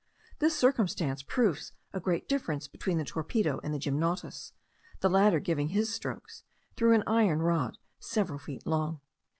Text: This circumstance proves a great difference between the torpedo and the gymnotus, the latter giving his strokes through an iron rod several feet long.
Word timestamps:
This 0.39 0.57
circumstance 0.57 1.21
proves 1.21 1.73
a 1.93 1.99
great 1.99 2.27
difference 2.27 2.67
between 2.67 2.97
the 2.97 3.05
torpedo 3.05 3.59
and 3.63 3.71
the 3.71 3.77
gymnotus, 3.77 4.51
the 5.01 5.11
latter 5.11 5.39
giving 5.39 5.67
his 5.67 5.93
strokes 5.93 6.43
through 6.75 6.93
an 6.95 7.03
iron 7.05 7.39
rod 7.43 7.77
several 7.99 8.39
feet 8.39 8.65
long. 8.65 8.99